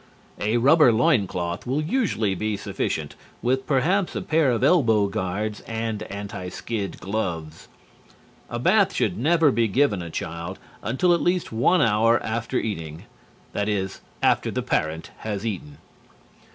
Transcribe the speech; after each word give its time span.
_A 0.43 0.57
rubber 0.57 0.91
loin 0.91 1.27
cloth 1.27 1.67
will 1.67 1.79
usually 1.79 2.33
be 2.33 2.57
sufficient, 2.57 3.15
with 3.43 3.67
perhaps 3.67 4.15
a 4.15 4.21
pair 4.23 4.49
of 4.49 4.63
elbow 4.63 5.05
guards 5.05 5.59
and 5.67 6.01
anti 6.11 6.49
skid 6.49 6.99
gloves. 6.99 7.67
A 8.49 8.57
bath 8.57 8.95
should 8.95 9.15
never 9.15 9.51
be 9.51 9.67
given 9.67 10.01
a 10.01 10.09
child 10.09 10.57
until 10.81 11.13
at 11.13 11.21
least 11.21 11.51
one 11.51 11.83
hour 11.83 12.19
after 12.23 12.57
eating 12.57 13.03
(that 13.53 13.69
is, 13.69 14.01
after 14.23 14.49
the 14.49 14.63
parent 14.63 15.11
has 15.17 15.45
eaten). 15.45 15.77